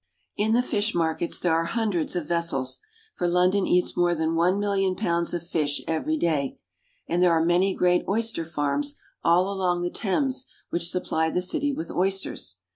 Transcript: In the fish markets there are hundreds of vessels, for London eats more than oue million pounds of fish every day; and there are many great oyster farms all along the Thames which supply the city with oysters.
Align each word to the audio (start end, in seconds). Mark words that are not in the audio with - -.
In 0.35 0.53
the 0.53 0.63
fish 0.63 0.95
markets 0.95 1.39
there 1.39 1.53
are 1.53 1.65
hundreds 1.65 2.15
of 2.15 2.25
vessels, 2.25 2.79
for 3.13 3.27
London 3.27 3.67
eats 3.67 3.95
more 3.95 4.15
than 4.15 4.29
oue 4.35 4.57
million 4.57 4.95
pounds 4.95 5.31
of 5.31 5.45
fish 5.47 5.79
every 5.87 6.17
day; 6.17 6.57
and 7.07 7.21
there 7.21 7.29
are 7.33 7.45
many 7.45 7.75
great 7.75 8.03
oyster 8.09 8.43
farms 8.43 8.95
all 9.23 9.53
along 9.53 9.83
the 9.83 9.91
Thames 9.91 10.47
which 10.71 10.89
supply 10.89 11.29
the 11.29 11.39
city 11.43 11.71
with 11.71 11.91
oysters. 11.91 12.57